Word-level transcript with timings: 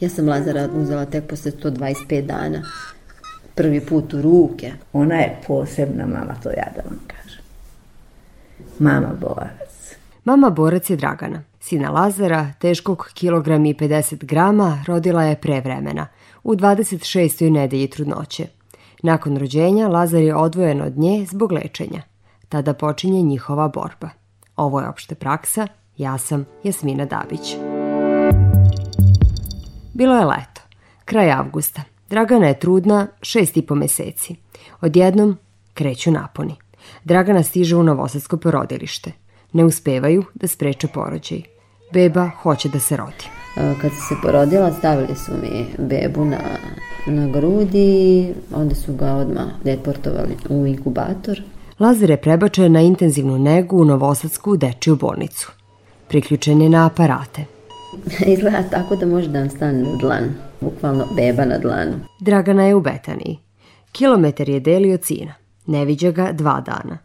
Ja 0.00 0.08
sam 0.08 0.28
Lazara 0.28 0.68
uzela 0.74 1.04
tek 1.04 1.28
posle 1.28 1.50
125 1.50 2.26
dana. 2.26 2.62
Prvi 3.54 3.80
put 3.80 4.14
u 4.14 4.22
ruke. 4.22 4.72
Ona 4.92 5.14
je 5.14 5.40
posebna 5.46 6.06
mama, 6.06 6.34
to 6.42 6.48
ja 6.48 6.66
da 6.76 6.82
vam 6.88 6.98
kažem. 7.06 7.42
Mama 8.78 9.14
borac. 9.20 9.96
Mama 10.24 10.50
borac 10.50 10.90
je 10.90 10.96
Dragana. 10.96 11.42
Sina 11.60 11.90
Lazara, 11.90 12.52
teškog 12.58 13.10
kilogram 13.14 13.64
i 13.66 13.74
50 13.74 14.24
grama, 14.24 14.84
rodila 14.86 15.22
je 15.22 15.36
pre 15.36 15.60
vremena, 15.60 16.06
u 16.42 16.54
26. 16.54 17.50
nedelji 17.50 17.90
trudnoće. 17.90 18.46
Nakon 19.02 19.36
rođenja 19.36 19.88
Lazar 19.88 20.22
je 20.22 20.36
odvojen 20.36 20.82
od 20.82 20.98
nje 20.98 21.26
zbog 21.30 21.52
lečenja. 21.52 22.02
Tada 22.48 22.74
počinje 22.74 23.22
njihova 23.22 23.68
borba. 23.68 24.08
Ovo 24.56 24.80
je 24.80 24.88
opšte 24.88 25.14
praksa, 25.14 25.66
ja 25.96 26.18
sam 26.18 26.44
Jasmina 26.64 27.04
Dabić. 27.04 27.56
Bilo 29.94 30.16
je 30.16 30.24
leto, 30.24 30.60
kraj 31.04 31.32
avgusta. 31.32 31.82
Dragana 32.10 32.46
je 32.46 32.58
trudna 32.58 33.06
šest 33.22 33.56
i 33.56 33.62
po 33.62 33.74
meseci. 33.74 34.36
Odjednom 34.80 35.36
kreću 35.74 36.10
naponi. 36.10 36.54
Dragana 37.04 37.42
stiže 37.42 37.76
u 37.76 37.82
novosadsko 37.82 38.36
porodilište. 38.36 39.12
Ne 39.52 39.64
uspevaju 39.64 40.24
da 40.34 40.46
spreče 40.46 40.88
porođaj. 40.88 41.42
Beba 41.92 42.30
hoće 42.42 42.68
da 42.68 42.80
se 42.80 42.96
rodi. 42.96 43.28
Kad 43.54 43.90
sam 43.90 44.08
se 44.08 44.14
porodila, 44.22 44.72
stavili 44.72 45.16
su 45.16 45.32
mi 45.42 45.66
bebu 45.78 46.24
na, 46.24 46.40
na 47.06 47.26
grudi, 47.28 48.34
onda 48.54 48.74
su 48.74 48.94
ga 48.94 49.12
odmah 49.12 49.46
deportovali 49.64 50.36
u 50.48 50.66
inkubator. 50.66 51.42
Lazar 51.80 52.10
je 52.10 52.20
prebačen 52.20 52.72
na 52.72 52.80
intenzivnu 52.80 53.38
negu 53.38 53.76
u 53.76 53.84
Novosadsku 53.84 54.56
dečiju 54.56 54.96
bolnicu. 54.96 55.52
Priključen 56.08 56.62
je 56.62 56.68
na 56.68 56.86
aparate. 56.86 57.53
Izgleda 58.32 58.62
tako 58.70 58.96
da 58.96 59.06
može 59.06 59.28
da 59.28 59.38
vam 59.38 59.50
stane 59.50 59.82
na 59.82 59.96
dlan, 59.96 60.24
bukvalno 60.60 61.06
beba 61.16 61.44
na 61.44 61.58
dlanu. 61.58 61.92
Dragana 62.20 62.64
je 62.64 62.74
u 62.74 62.80
Betaniji. 62.80 63.38
Kilometar 63.92 64.48
je 64.48 64.60
delio 64.60 64.96
cina. 64.96 65.34
Ne 65.66 65.84
viđa 65.84 66.10
ga 66.10 66.32
dva 66.32 66.60
dana. 66.60 66.98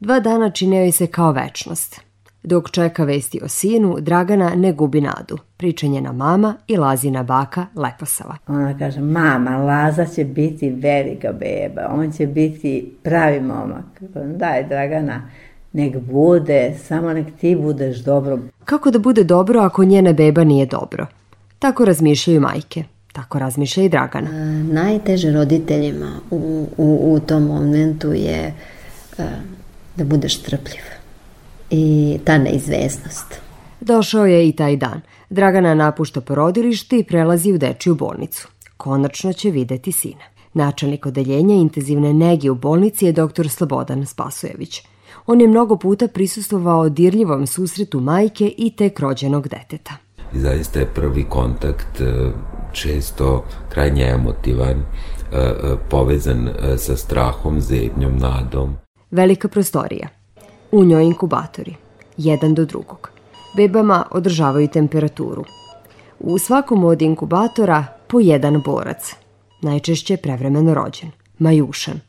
Dva 0.00 0.20
dana 0.20 0.50
čine 0.50 0.76
joj 0.80 0.92
se 0.92 1.06
kao 1.06 1.32
večnost. 1.32 2.00
Dok 2.42 2.70
čeka 2.70 3.04
vesti 3.04 3.40
o 3.42 3.48
sinu, 3.48 3.96
Dragana 4.00 4.54
ne 4.54 4.72
gubi 4.72 5.00
nadu. 5.00 5.38
Pričanjena 5.56 6.12
mama 6.12 6.54
i 6.66 6.76
Lazina 6.76 7.22
baka 7.22 7.66
Leposava. 7.74 8.36
Ona 8.46 8.78
kaže, 8.78 9.00
mama, 9.00 9.56
Laza 9.56 10.06
će 10.06 10.24
biti 10.24 10.70
velika 10.70 11.32
beba, 11.32 11.88
on 11.90 12.12
će 12.12 12.26
biti 12.26 12.92
pravi 13.02 13.40
momak. 13.40 14.02
Daj, 14.36 14.68
Dragana, 14.68 15.22
nek 15.72 15.96
bude, 15.96 16.74
samo 16.84 17.12
nek 17.12 17.26
ti 17.40 17.56
budeš 17.56 17.98
dobro. 17.98 18.38
Kako 18.64 18.90
da 18.90 18.98
bude 18.98 19.24
dobro 19.24 19.60
ako 19.60 19.84
njena 19.84 20.12
beba 20.12 20.44
nije 20.44 20.66
dobro? 20.66 21.06
Tako 21.58 21.84
razmišljaju 21.84 22.40
majke. 22.40 22.84
Tako 23.12 23.38
razmišlja 23.38 23.84
i 23.84 23.88
Dragana. 23.88 24.30
A, 24.30 24.62
najteže 24.72 25.32
roditeljima 25.32 26.20
u, 26.30 26.66
u, 26.76 27.14
u 27.14 27.20
tom 27.20 27.42
momentu 27.42 28.12
je 28.12 28.54
a, 29.18 29.22
da 29.96 30.04
budeš 30.04 30.42
trpljiv 30.42 30.82
i 31.70 32.18
ta 32.24 32.38
neizvesnost. 32.38 33.40
Došao 33.80 34.26
je 34.26 34.48
i 34.48 34.52
taj 34.52 34.76
dan. 34.76 35.00
Dragana 35.30 35.74
napušta 35.74 36.20
porodilište 36.20 36.98
i 36.98 37.04
prelazi 37.04 37.52
u 37.52 37.58
dečiju 37.58 37.94
bolnicu. 37.94 38.48
Konačno 38.76 39.32
će 39.32 39.50
videti 39.50 39.92
sina. 39.92 40.24
Načelnik 40.54 41.06
odeljenja 41.06 41.54
intenzivne 41.54 42.14
nege 42.14 42.50
u 42.50 42.54
bolnici 42.54 43.06
je 43.06 43.12
dr. 43.12 43.48
Slobodan 43.48 44.06
Spasojević. 44.06 44.82
On 45.26 45.40
je 45.40 45.48
mnogo 45.48 45.76
puta 45.76 46.08
prisustovao 46.08 46.88
dirljivom 46.88 47.46
susretu 47.46 48.00
majke 48.00 48.52
i 48.58 48.70
tek 48.70 49.00
rođenog 49.00 49.48
deteta. 49.48 49.92
I 50.34 50.38
zaista 50.38 50.78
je 50.80 50.86
prvi 50.94 51.24
kontakt 51.24 52.00
e, 52.00 52.30
često 52.72 53.44
krajnje 53.68 54.04
emotivan, 54.04 54.76
e, 54.76 54.82
e, 55.32 55.52
povezan 55.90 56.48
sa 56.76 56.96
strahom, 56.96 57.60
zebnjom, 57.60 58.16
nadom. 58.18 58.76
Velika 59.10 59.48
prostorija. 59.48 60.08
U 60.72 60.84
njoj 60.84 61.04
inkubatori, 61.04 61.74
jedan 62.16 62.54
do 62.54 62.64
drugog. 62.64 63.10
Bebama 63.56 64.04
održavaju 64.10 64.68
temperaturu. 64.68 65.44
U 66.20 66.38
svakom 66.38 66.84
od 66.84 67.02
inkubatora 67.02 67.84
po 68.06 68.20
jedan 68.20 68.62
borac, 68.64 69.14
najčešće 69.62 70.16
prevremeno 70.16 70.74
rođen, 70.74 71.10
majušan, 71.38 72.00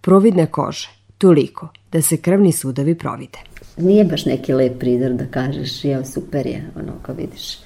providne 0.00 0.46
kože, 0.46 0.88
toliko 1.18 1.68
da 1.92 2.02
se 2.02 2.16
krvni 2.16 2.52
sudovi 2.52 2.94
provide. 2.94 3.38
Nije 3.76 4.04
baš 4.04 4.26
neki 4.26 4.52
lep 4.52 4.78
prizor 4.78 5.12
da 5.12 5.26
kažeš, 5.26 5.84
ja 5.84 6.04
super 6.04 6.46
je, 6.46 6.70
ono, 6.76 6.92
kao 7.02 7.14
vidiš 7.14 7.58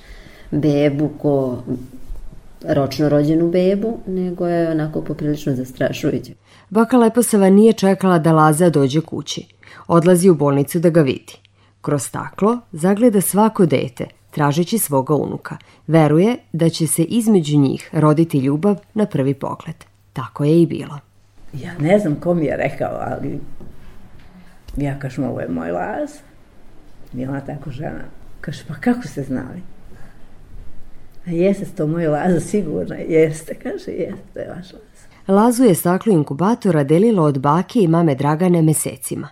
bebu 0.51 1.11
ko 1.19 1.63
ročno 2.69 3.09
rođenu 3.09 3.51
bebu, 3.51 3.99
nego 4.07 4.47
je 4.47 4.71
onako 4.71 5.01
poprilično 5.01 5.55
zastrašujuće. 5.55 6.33
Baka 6.71 6.97
Leposava 6.97 7.51
nije 7.51 7.73
čekala 7.73 8.19
da 8.19 8.33
Laza 8.33 8.71
dođe 8.71 9.01
kući. 9.01 9.47
Odlazi 9.87 10.31
u 10.31 10.35
bolnicu 10.35 10.79
da 10.79 10.91
ga 10.91 11.03
vidi. 11.03 11.33
Kroz 11.81 12.03
staklo 12.03 12.59
zagleda 12.73 13.21
svako 13.21 13.67
dete, 13.67 14.07
tražeći 14.31 14.79
svoga 14.79 15.15
unuka. 15.15 15.57
Veruje 15.87 16.37
da 16.53 16.69
će 16.69 16.87
se 16.87 17.03
između 17.03 17.59
njih 17.59 17.91
roditi 17.93 18.39
ljubav 18.39 18.77
na 18.95 19.07
prvi 19.07 19.35
pogled. 19.35 19.77
Tako 20.13 20.45
je 20.45 20.63
i 20.63 20.67
bilo. 20.67 20.99
Ja 21.53 21.79
ne 21.79 21.99
znam 21.99 22.15
ko 22.15 22.35
mi 22.35 22.47
je 22.47 22.57
rekao, 22.57 22.99
ali 23.01 23.39
ja 24.77 24.99
kažem, 24.99 25.25
ovo 25.25 25.41
je 25.41 25.49
moj 25.49 25.71
laz. 25.71 26.11
I 27.15 27.27
ona 27.27 27.41
tako 27.41 27.71
žena. 27.71 28.05
Kaže, 28.41 28.65
pa 28.69 28.75
kako 28.75 29.09
ste 29.09 29.23
znali? 29.23 29.63
A 31.27 31.31
jeste 31.31 31.67
to 31.77 31.87
moj 31.87 32.07
laza, 32.07 32.41
sigurno 32.41 32.95
jeste, 33.09 33.55
kaže, 33.55 33.91
jeste, 33.91 34.23
to 34.35 34.41
je 34.41 34.49
vaš 34.49 34.73
laz. 34.73 34.97
Lazu 35.29 35.65
je 35.65 35.75
staklo 35.75 36.13
inkubatora 36.13 36.85
delilo 36.85 37.23
od 37.23 37.39
bake 37.39 37.81
i 37.81 37.89
mame 37.89 38.15
Dragane 38.15 38.63
mesecima. 38.63 39.29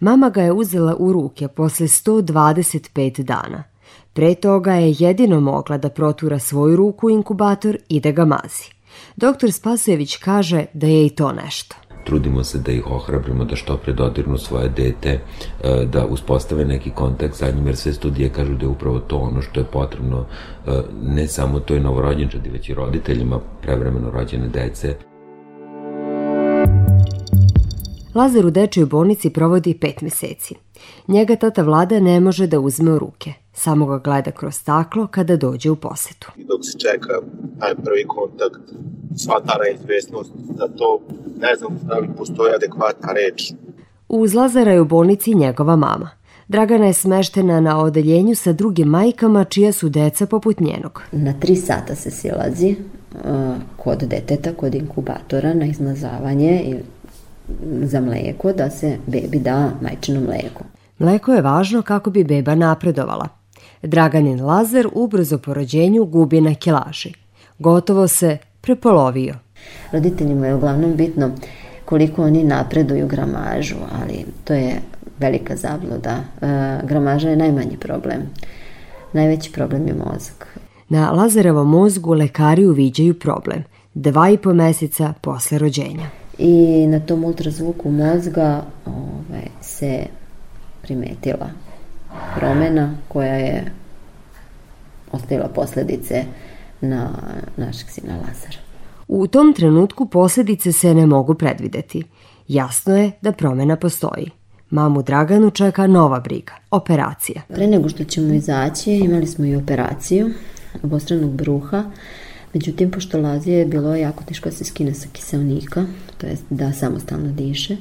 Mama 0.00 0.30
ga 0.30 0.42
je 0.42 0.52
uzela 0.52 0.96
u 0.98 1.12
ruke 1.12 1.48
posle 1.48 1.86
125 1.86 3.22
dana. 3.22 3.64
Pre 4.12 4.34
toga 4.34 4.74
je 4.74 4.94
jedino 4.98 5.40
mogla 5.40 5.78
da 5.78 5.88
protura 5.88 6.38
svoju 6.38 6.76
ruku 6.76 7.06
u 7.06 7.10
inkubator 7.10 7.78
i 7.88 8.00
da 8.00 8.10
ga 8.10 8.24
mazi. 8.24 8.70
Doktor 9.16 9.52
Spasojević 9.52 10.16
kaže 10.16 10.64
da 10.74 10.86
je 10.86 11.06
i 11.06 11.10
to 11.10 11.32
nešto. 11.32 11.76
Trudimo 12.06 12.44
se 12.44 12.58
da 12.58 12.72
ih 12.72 12.86
ohrabrimo 12.86 13.44
da 13.44 13.56
što 13.56 13.76
pre 13.76 13.92
dodirnu 13.92 14.38
svoje 14.38 14.68
dete, 14.68 15.10
e, 15.10 15.84
da 15.92 16.06
uspostave 16.06 16.64
neki 16.64 16.90
kontakt 16.90 17.34
sa 17.34 17.50
njim, 17.50 17.66
jer 17.66 17.76
sve 17.76 17.92
studije 17.92 18.28
kažu 18.28 18.54
da 18.54 18.64
je 18.64 18.68
upravo 18.68 18.98
to 18.98 19.16
ono 19.16 19.42
što 19.42 19.60
je 19.60 19.66
potrebno 19.72 20.26
e, 20.66 20.70
ne 21.02 21.28
samo 21.28 21.60
toj 21.60 21.80
novorođenčadi, 21.80 22.50
već 22.50 22.68
i 22.68 22.74
roditeljima 22.74 23.40
prevremeno 23.62 24.10
rođene 24.10 24.48
dece. 24.48 24.96
Lazar 28.14 28.46
u 28.46 28.50
dečjoj 28.50 28.86
bolnici 28.86 29.30
provodi 29.30 29.78
pet 29.80 30.00
meseci. 30.00 30.54
Njega 31.08 31.36
tata 31.36 31.62
vlada 31.62 32.00
ne 32.00 32.20
može 32.20 32.46
da 32.46 32.60
uzme 32.60 32.92
u 32.92 32.98
ruke. 32.98 33.32
Samo 33.52 33.86
ga 33.86 33.98
gleda 33.98 34.30
kroz 34.30 34.54
staklo 34.54 35.06
kada 35.06 35.36
dođe 35.36 35.70
u 35.70 35.76
posetu. 35.76 36.32
I 36.36 36.44
dok 36.44 36.60
se 36.62 36.78
čeka 36.78 37.20
taj 37.60 37.74
prvi 37.74 38.04
kontakt, 38.06 38.60
sva 39.16 39.40
ta 39.46 39.58
neizvesnost 39.64 40.32
za 40.58 40.68
to, 40.68 41.00
ne 41.40 41.56
znam 41.58 41.78
da 41.82 41.98
li 41.98 42.08
postoji 42.16 42.54
adekvatna 42.54 43.12
reč. 43.12 43.52
Uz 44.08 44.34
Lazara 44.34 44.72
je 44.72 44.80
u 44.80 44.84
bolnici 44.84 45.34
njegova 45.34 45.76
mama. 45.76 46.10
Dragana 46.48 46.86
je 46.86 46.92
smeštena 46.92 47.60
na 47.60 47.80
odeljenju 47.80 48.34
sa 48.34 48.52
drugim 48.52 48.88
majkama 48.88 49.44
čija 49.44 49.72
su 49.72 49.88
deca 49.88 50.26
poput 50.26 50.60
njenog. 50.60 51.02
Na 51.12 51.32
tri 51.40 51.56
sata 51.56 51.94
se 51.94 52.10
silazi 52.10 52.76
uh, 53.14 53.54
kod 53.76 53.98
deteta, 53.98 54.52
kod 54.52 54.74
inkubatora 54.74 55.54
na 55.54 55.66
izmazavanje 55.66 56.62
i 56.64 56.74
za 57.82 58.00
mleko 58.00 58.52
da 58.52 58.70
se 58.70 58.98
bebi 59.06 59.38
da 59.38 59.70
majčino 59.80 60.20
mleko. 60.20 60.64
Mleko 60.98 61.32
je 61.32 61.42
važno 61.42 61.82
kako 61.82 62.10
bi 62.10 62.24
beba 62.24 62.54
napredovala. 62.54 63.28
Draganin 63.82 64.44
Lazar 64.44 64.88
ubrzo 64.92 65.38
po 65.38 65.54
rođenju 65.54 66.04
gubi 66.04 66.40
na 66.40 66.54
kilaži. 66.54 67.12
Gotovo 67.58 68.08
se 68.08 68.38
prepolovio. 68.60 69.34
Roditeljima 69.92 70.46
je 70.46 70.54
uglavnom 70.54 70.96
bitno 70.96 71.30
koliko 71.84 72.22
oni 72.22 72.44
napreduju 72.44 73.06
gramažu, 73.06 73.76
ali 74.02 74.24
to 74.44 74.54
je 74.54 74.80
velika 75.18 75.56
zabluda. 75.56 76.16
E, 76.16 76.46
gramaža 76.86 77.30
je 77.30 77.36
najmanji 77.36 77.76
problem. 77.76 78.22
Najveći 79.12 79.52
problem 79.52 79.88
je 79.88 79.94
mozak. 79.94 80.58
Na 80.88 81.10
Lazarevom 81.10 81.70
mozgu 81.70 82.14
lekari 82.14 82.66
uviđaju 82.66 83.18
problem. 83.18 83.64
Dva 83.94 84.30
i 84.30 84.36
po 84.36 84.54
meseca 84.54 85.12
posle 85.20 85.58
rođenja 85.58 86.06
i 86.38 86.86
na 86.86 87.00
tom 87.00 87.24
ultrazvuku 87.24 87.90
mozga 87.90 88.62
ovaj, 88.86 89.48
se 89.60 90.06
primetila 90.82 91.50
promena 92.36 92.94
koja 93.08 93.34
je 93.34 93.72
ostavila 95.12 95.48
posledice 95.48 96.24
na 96.80 97.10
našeg 97.56 97.90
sina 97.90 98.14
Lazara. 98.14 98.65
U 99.08 99.26
tom 99.26 99.54
trenutku 99.54 100.06
posledice 100.06 100.72
se 100.72 100.94
ne 100.94 101.06
mogu 101.06 101.34
predvideti. 101.34 102.02
Jasno 102.48 102.96
je 102.96 103.12
da 103.20 103.32
promena 103.32 103.76
postoji. 103.76 104.30
Mamu 104.70 105.02
Draganu 105.02 105.50
čeka 105.50 105.86
nova 105.86 106.20
briga, 106.20 106.52
operacija. 106.70 107.42
Pre 107.48 107.66
nego 107.66 107.88
što 107.88 108.04
ćemo 108.04 108.34
izaći, 108.34 108.92
imali 108.92 109.26
smo 109.26 109.44
i 109.44 109.56
operaciju. 109.56 110.30
obostranog 110.82 111.30
bruha. 111.30 111.84
Međutim, 112.54 112.90
pošto 112.90 113.20
Lazije 113.20 113.58
je 113.58 113.66
bilo 113.66 113.94
jako 113.94 114.24
teško 114.24 114.48
da 114.48 114.54
se 114.54 114.64
skine 114.64 114.94
sa 114.94 115.08
kiselnika, 115.12 115.84
to 116.18 116.26
jest 116.26 116.44
da 116.50 116.72
samostalno 116.72 117.32
diše, 117.32 117.76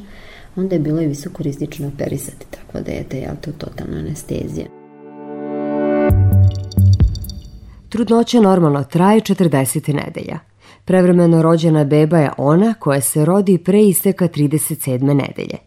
onda 0.56 0.76
je 0.76 0.80
bilo 0.80 1.02
i 1.02 1.08
visoko 1.08 1.44
rizično 1.44 1.88
operisati 1.88 2.46
takvo 2.50 2.82
dete, 2.82 3.18
jel 3.18 3.36
to 3.42 3.52
totalna 3.52 3.98
anestezija. 3.98 4.68
Trudnoća 7.90 8.42
normalno 8.42 8.84
traje 8.84 9.22
40 9.22 9.94
nedelja. 9.94 10.40
Prevremeno 10.86 11.42
rođena 11.42 11.84
beba 11.84 12.18
je 12.18 12.32
ona 12.38 12.74
koja 12.74 13.02
se 13.02 13.26
rodi 13.26 13.58
pre 13.58 13.84
isteka 13.84 14.28
37. 14.28 15.02
nedelje. 15.02 15.58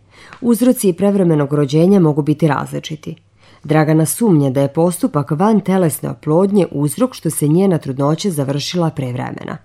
Uzroci 0.40 0.92
prevremenog 0.92 1.52
rođenja 1.52 2.00
mogu 2.00 2.22
biti 2.22 2.48
različiti. 2.48 3.16
Dragana 3.64 4.06
sumnja 4.06 4.50
da 4.50 4.60
je 4.60 4.72
postupak 4.72 5.30
van 5.30 5.60
telesne 5.60 6.10
oplodnje 6.10 6.66
uzrok 6.70 7.14
što 7.14 7.30
se 7.30 7.48
njena 7.48 7.78
trudnoća 7.78 8.30
završila 8.30 8.90
pre 8.90 9.12
vremena. 9.12 9.58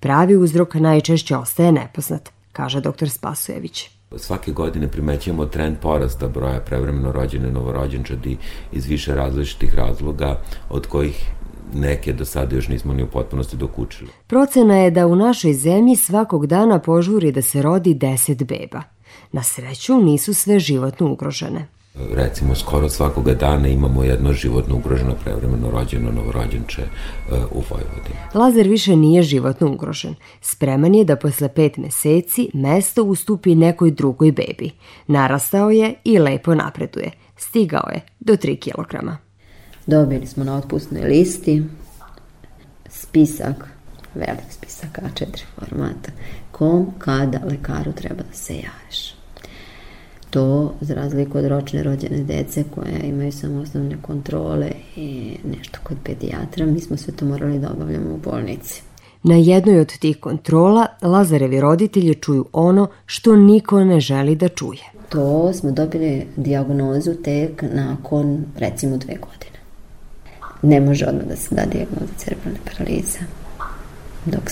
Pravi 0.00 0.36
uzrok 0.36 0.74
najčešće 0.74 1.36
ostaje 1.36 1.72
nepoznat, 1.72 2.30
kaže 2.52 2.80
dr. 2.80 3.08
Spasojević. 3.08 3.90
Svake 4.16 4.52
godine 4.52 4.88
primećujemo 4.88 5.46
trend 5.46 5.76
porasta 5.82 6.28
broja 6.28 6.60
prevremeno 6.60 7.12
rođene 7.12 7.50
novorođenčadi 7.50 8.36
iz 8.72 8.86
više 8.86 9.14
različitih 9.14 9.74
razloga, 9.74 10.40
od 10.70 10.86
kojih 10.86 11.30
neke 11.80 12.12
do 12.12 12.24
sada 12.24 12.56
još 12.56 12.68
nismo 12.68 12.94
ni 12.94 13.02
u 13.02 13.06
potpunosti 13.06 13.56
dokučili. 13.56 14.10
Procena 14.26 14.76
je 14.76 14.90
da 14.90 15.06
u 15.06 15.16
našoj 15.16 15.52
zemlji 15.52 15.96
svakog 15.96 16.46
dana 16.46 16.78
požuri 16.78 17.32
da 17.32 17.42
se 17.42 17.62
rodi 17.62 17.94
10 17.94 18.44
beba. 18.44 18.82
Na 19.32 19.42
sreću 19.42 19.98
nisu 19.98 20.34
sve 20.34 20.58
životno 20.58 21.12
ugrožene. 21.12 21.66
Recimo, 22.14 22.54
skoro 22.54 22.88
svakoga 22.88 23.34
dana 23.34 23.68
imamo 23.68 24.04
jedno 24.04 24.32
životno 24.32 24.76
ugroženo 24.76 25.14
prevremeno 25.24 25.70
rođeno 25.70 26.10
novorođenče 26.10 26.82
e, 26.82 26.86
u 27.50 27.62
Vojvodini. 27.70 28.16
Lazar 28.34 28.68
više 28.68 28.96
nije 28.96 29.22
životno 29.22 29.72
ugrožen. 29.72 30.14
Spreman 30.40 30.94
je 30.94 31.04
da 31.04 31.16
posle 31.16 31.48
pet 31.48 31.76
meseci 31.76 32.50
mesto 32.54 33.04
ustupi 33.04 33.54
nekoj 33.54 33.90
drugoj 33.90 34.32
bebi. 34.32 34.70
Narastao 35.06 35.70
je 35.70 35.94
i 36.04 36.18
lepo 36.18 36.54
napreduje. 36.54 37.10
Stigao 37.36 37.88
je 37.92 38.00
do 38.20 38.32
3 38.32 38.58
kilograma. 38.58 39.25
Dobili 39.86 40.26
smo 40.26 40.44
na 40.44 40.56
otpustnoj 40.56 41.02
listi 41.02 41.62
spisak, 42.88 43.68
velik 44.14 44.50
spisak 44.50 44.98
A4 44.98 45.44
formata, 45.54 46.10
kom, 46.52 46.86
kada 46.98 47.40
lekaru 47.50 47.92
treba 47.92 48.22
da 48.22 48.36
se 48.36 48.54
javiš. 48.54 49.14
To, 50.30 50.74
za 50.80 50.94
razliku 50.94 51.38
od 51.38 51.44
ročne 51.44 51.82
rođene 51.82 52.24
dece 52.24 52.64
koje 52.74 53.00
imaju 53.04 53.32
samo 53.32 53.60
osnovne 53.60 53.96
kontrole 54.02 54.70
i 54.96 55.36
nešto 55.44 55.78
kod 55.82 55.96
pedijatra, 56.04 56.66
mi 56.66 56.80
smo 56.80 56.96
sve 56.96 57.14
to 57.16 57.24
morali 57.24 57.58
da 57.58 57.70
obavljamo 57.70 58.14
u 58.14 58.18
bolnici. 58.18 58.82
Na 59.22 59.34
jednoj 59.34 59.80
od 59.80 59.98
tih 59.98 60.20
kontrola 60.20 60.86
Lazarevi 61.02 61.60
roditelji 61.60 62.14
čuju 62.14 62.46
ono 62.52 62.88
što 63.06 63.36
niko 63.36 63.84
ne 63.84 64.00
želi 64.00 64.36
da 64.36 64.48
čuje. 64.48 64.82
To 65.08 65.52
smo 65.52 65.70
dobili 65.70 66.26
diagnozu 66.36 67.14
tek 67.14 67.62
nakon 67.74 68.44
recimo 68.58 68.96
dve 68.96 69.14
godine 69.14 69.55
ne 70.62 70.80
može 70.80 71.06
odmah 71.06 71.24
da 71.24 71.36
se 71.36 71.54
da 71.54 71.64
dijagnoza 71.64 72.12
cerebralne 72.16 72.58
paralize 72.64 73.18
dok 74.24 74.42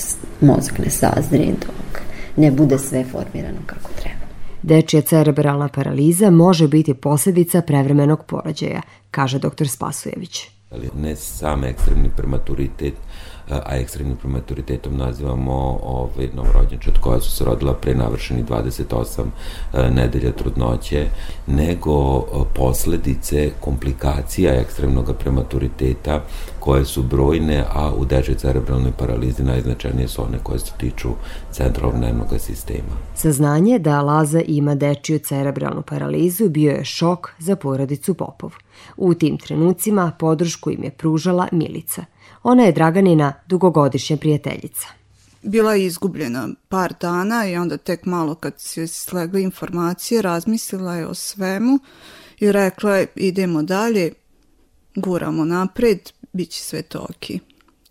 mozak 0.40 0.78
ne 0.78 0.90
sazri, 0.90 1.54
dok 1.60 2.00
ne 2.36 2.50
bude 2.50 2.78
sve 2.78 3.04
formirano 3.04 3.58
kako 3.66 3.90
treba. 4.02 4.24
Dečija 4.62 5.02
cerebralna 5.02 5.68
paraliza 5.68 6.30
može 6.30 6.68
biti 6.68 6.94
posljedica 6.94 7.62
prevremenog 7.62 8.24
porođaja, 8.26 8.82
kaže 9.10 9.38
dr. 9.38 9.68
Spasojević. 9.68 10.40
Ali 10.70 10.90
ne 10.96 11.16
sam 11.16 11.64
ekstremni 11.64 12.10
prematuritet, 12.16 12.94
a 13.50 13.76
ekstremnim 13.76 14.16
prematuritetom 14.16 14.96
nazivamo 14.96 15.78
ovaj, 15.82 16.28
novorođenčad 16.34 16.98
koja 17.00 17.20
su 17.20 17.30
se 17.30 17.44
rodila 17.44 17.74
pre 17.74 17.94
navršeni 17.94 18.44
28 18.44 19.24
e, 19.72 19.90
nedelja 19.90 20.32
trudnoće, 20.32 21.06
nego 21.46 22.20
posledice 22.54 23.50
komplikacija 23.60 24.54
ekstremnog 24.54 25.16
prematuriteta 25.18 26.22
koje 26.60 26.84
su 26.84 27.02
brojne, 27.02 27.64
a 27.74 27.92
u 27.94 28.04
dečoj 28.04 28.34
cerebralnoj 28.34 28.92
paralizi 28.92 29.44
najznačajnije 29.44 30.08
su 30.08 30.22
one 30.22 30.38
koje 30.42 30.58
se 30.58 30.72
tiču 30.78 31.08
centralnog 31.50 32.00
nervnog 32.00 32.28
sistema. 32.38 32.94
Saznanje 33.14 33.78
da 33.78 34.02
Laza 34.02 34.40
ima 34.46 34.74
dečiju 34.74 35.18
cerebralnu 35.18 35.82
paralizu 35.82 36.48
bio 36.48 36.72
je 36.72 36.84
šok 36.84 37.30
za 37.38 37.56
porodicu 37.56 38.14
Popov. 38.14 38.52
U 38.96 39.14
tim 39.14 39.38
trenucima 39.38 40.12
podršku 40.18 40.70
im 40.70 40.84
je 40.84 40.90
pružala 40.90 41.48
Milica– 41.52 42.04
Ona 42.44 42.62
je 42.62 42.72
Draganina 42.72 43.32
dugogodišnja 43.46 44.16
prijateljica. 44.16 44.86
Bila 45.42 45.74
je 45.74 45.86
izgubljena 45.86 46.48
par 46.68 46.94
dana 47.00 47.46
i 47.48 47.56
onda 47.56 47.76
tek 47.76 48.04
malo 48.04 48.34
kad 48.34 48.54
se 48.56 48.86
slegle 48.86 49.42
informacije 49.42 50.22
razmislila 50.22 50.94
je 50.94 51.06
o 51.06 51.14
svemu 51.14 51.78
i 52.38 52.52
rekla 52.52 52.96
je 52.96 53.06
idemo 53.16 53.62
dalje, 53.62 54.12
guramo 54.94 55.44
napred, 55.44 56.12
bit 56.32 56.50
će 56.50 56.62
sve 56.62 56.82
to 56.82 57.06
ok. 57.10 57.30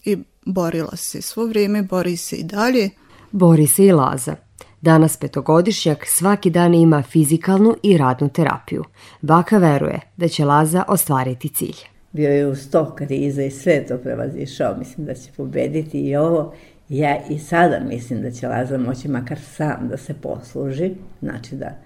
I 0.05 0.17
borila 0.45 0.95
se 0.95 1.21
svo 1.21 1.45
vrijeme, 1.45 1.83
bori 1.83 2.17
se 2.17 2.35
i 2.35 2.43
dalje. 2.43 2.89
Bori 3.31 3.67
se 3.67 3.85
i 3.85 3.91
Laza. 3.91 4.35
Danas 4.81 5.17
petogodišnjak 5.17 6.05
svaki 6.07 6.49
dan 6.49 6.73
ima 6.73 7.03
fizikalnu 7.03 7.75
i 7.83 7.97
radnu 7.97 8.29
terapiju. 8.29 8.83
Baka 9.21 9.57
veruje 9.57 9.99
da 10.17 10.27
će 10.27 10.45
Laza 10.45 10.83
ostvariti 10.87 11.49
cilj 11.49 11.92
bio 12.13 12.29
je 12.29 12.47
u 12.47 12.55
sto 12.55 12.95
kriza 12.95 13.43
i 13.43 13.51
sve 13.51 13.85
to 13.85 13.97
prevazišao. 13.97 14.77
Mislim 14.77 15.05
da 15.05 15.13
će 15.13 15.31
pobediti 15.37 16.01
i 16.01 16.15
ovo. 16.15 16.53
Ja 16.89 17.17
i 17.29 17.39
sada 17.39 17.79
mislim 17.79 18.21
da 18.21 18.31
će 18.31 18.47
Lazar 18.47 18.79
moći 18.79 19.07
makar 19.07 19.39
sam 19.39 19.87
da 19.89 19.97
se 19.97 20.13
posluži, 20.13 20.91
znači 21.21 21.55
da 21.55 21.77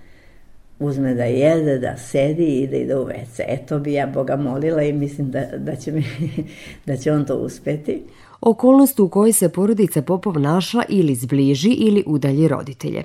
uzme 0.80 1.14
da 1.14 1.24
jede, 1.24 1.80
da 1.80 1.98
sedi 1.98 2.46
i 2.46 2.68
da 2.68 2.76
ide 2.76 2.96
u 2.96 3.06
WC. 3.06 3.44
Eto 3.48 3.80
bi 3.80 3.94
ja 3.94 4.08
Boga 4.08 4.36
molila 4.36 4.84
i 4.84 4.94
mislim 4.94 5.32
da, 5.32 5.46
da, 5.58 5.76
će, 5.76 5.92
mi, 5.92 6.04
da 6.88 6.98
će 6.98 7.12
on 7.12 7.26
to 7.26 7.36
uspeti. 7.36 8.04
Okolnost 8.42 9.00
u 9.00 9.10
kojoj 9.10 9.34
se 9.34 9.50
porodica 9.50 10.02
Popov 10.02 10.40
našla 10.40 10.84
ili 10.90 11.16
zbliži 11.16 11.70
ili 11.70 12.04
udalji 12.08 12.48
roditelje. 12.48 13.04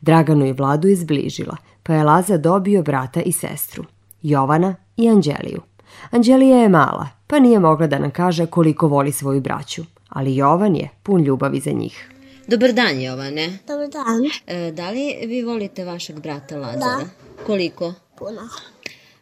Draganu 0.00 0.46
i 0.46 0.52
Vladu 0.52 0.88
je 0.88 0.96
zbližila, 0.96 1.56
pa 1.82 1.94
je 1.94 2.04
Laza 2.04 2.36
dobio 2.36 2.82
brata 2.82 3.20
i 3.20 3.32
sestru, 3.32 3.84
Jovana 4.22 4.74
i 4.96 5.08
Anđeliju. 5.08 5.67
Anđelija 6.10 6.58
je 6.58 6.68
mala, 6.68 7.08
pa 7.26 7.38
nije 7.38 7.58
mogla 7.58 7.86
da 7.86 7.98
nam 7.98 8.10
kaže 8.10 8.46
koliko 8.46 8.88
voli 8.88 9.12
svoju 9.12 9.40
braću, 9.40 9.82
ali 10.08 10.36
Jovan 10.36 10.76
je 10.76 10.90
pun 11.02 11.22
ljubavi 11.22 11.60
za 11.60 11.70
njih. 11.70 12.10
Dobar 12.46 12.72
dan, 12.72 13.00
Jovane. 13.00 13.58
Dobar 13.66 13.88
dan. 13.88 14.22
E, 14.46 14.72
da 14.72 14.90
li 14.90 15.26
vi 15.26 15.42
volite 15.42 15.84
vašeg 15.84 16.20
brata 16.20 16.56
Lazara? 16.56 16.96
Da. 16.96 17.04
Koliko? 17.46 17.94
Puno. 18.18 18.48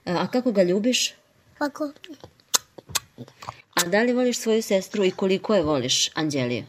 E, 0.04 0.12
a 0.12 0.26
kako 0.26 0.52
ga 0.52 0.62
ljubiš? 0.62 1.14
Kako? 1.58 1.90
A 3.74 3.86
da 3.86 4.02
li 4.02 4.12
voliš 4.12 4.38
svoju 4.38 4.62
sestru 4.62 5.04
i 5.04 5.10
koliko 5.10 5.54
je 5.54 5.62
voliš, 5.62 6.10
Anđeliju? 6.14 6.64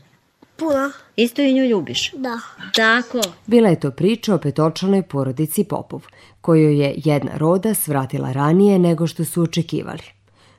Puno. 0.57 0.91
Isto 1.15 1.41
i 1.41 1.53
nju 1.53 1.63
ljubiš? 1.63 2.11
Da. 2.11 2.39
Tako. 2.75 3.21
Bila 3.45 3.69
je 3.69 3.79
to 3.79 3.91
priča 3.91 4.35
o 4.35 4.37
petočlanoj 4.37 5.01
porodici 5.01 5.63
Popov, 5.63 6.05
koju 6.41 6.71
je 6.71 6.93
jedna 6.95 7.31
roda 7.37 7.73
svratila 7.73 8.31
ranije 8.31 8.79
nego 8.79 9.07
što 9.07 9.25
su 9.25 9.41
očekivali. 9.43 10.03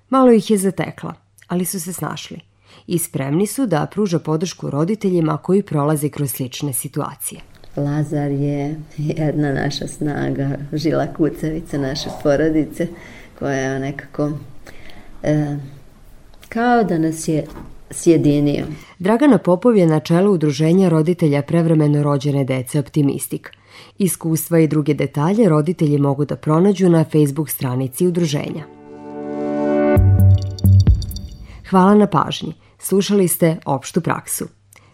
Malo 0.09 0.33
ih 0.33 0.50
je 0.50 0.59
zatekla, 0.59 1.14
ali 1.49 1.64
su 1.64 1.81
se 1.81 1.93
snašli 1.93 2.40
i 2.87 2.99
spremni 2.99 3.47
su 3.47 3.67
da 3.67 3.87
pruža 3.87 4.19
podršku 4.19 4.71
roditeljima 4.71 5.37
koji 5.37 5.62
prolaze 5.62 6.09
kroz 6.09 6.31
slične 6.31 6.73
situacije. 6.73 7.40
Lazar 7.76 8.31
je 8.31 8.81
jedna 8.97 9.52
naša 9.52 9.87
snaga, 9.87 10.59
žila 10.73 11.07
kucavica 11.17 11.78
naše 11.78 12.09
porodice, 12.23 12.88
koja 13.38 13.59
je 13.59 13.81
nekako 13.81 14.33
e, 15.23 15.57
kao 16.49 16.85
da 16.85 16.99
nas 16.99 17.28
je 17.28 17.47
sjedinio. 17.90 18.66
Dragana 18.99 19.38
Popov 19.38 19.76
je 19.76 19.87
na 19.87 20.00
čelu 20.00 20.33
udruženja 20.33 20.88
roditelja 20.88 21.42
prevremeno 21.42 22.02
rođene 22.02 22.45
dece 22.45 22.78
Optimistik. 22.78 23.50
Iskustva 23.99 24.59
i 24.59 24.68
druge 24.68 24.95
detalje 24.95 25.49
roditelji 25.49 25.99
mogu 25.99 26.25
da 26.25 26.37
pronađu 26.37 26.88
na 26.88 27.04
Facebook 27.04 27.50
stranici 27.50 28.07
udruženja. 28.07 28.64
Hvala 31.71 31.95
na 31.95 32.07
pažnji. 32.07 32.54
Slušali 32.78 33.28
ste 33.28 33.57
opštu 33.64 34.00
praksu. 34.00 34.45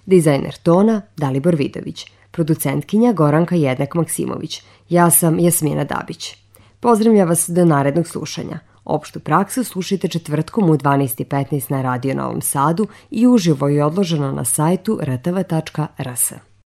Dizajner 0.07 0.55
tona 0.63 1.03
Dalibor 1.17 1.55
Vidović, 1.55 2.07
producentkinja 2.31 3.13
Goranka 3.13 3.55
Jednak 3.55 3.95
Maksimović. 3.95 4.63
Ja 4.89 5.11
sam 5.11 5.39
Jasmina 5.39 5.85
Dabić. 5.85 6.37
Pozdravlja 6.81 7.25
vas 7.25 7.49
do 7.49 7.65
narednog 7.65 8.07
slušanja. 8.07 8.59
Opštu 8.85 9.21
praksu 9.21 9.65
slušajte 9.65 10.09
četvrtkom 10.09 10.71
u 10.71 10.75
12.15 10.75 11.71
na 11.71 11.83
Radio 11.83 12.15
Novom 12.15 12.41
Sadu 12.41 12.87
i 13.11 13.27
uživo 13.27 13.69
je 13.69 13.85
odloženo 13.85 14.33
na 14.33 14.45
sajtu 14.45 15.01
rtv.rs. 15.03 16.33